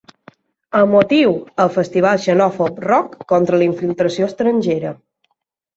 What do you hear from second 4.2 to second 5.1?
estrangera’.